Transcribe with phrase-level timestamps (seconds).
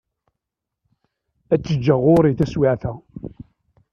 [1.53, 2.93] Ad tt-ǧǧeɣ ɣur-i taswiεt-a.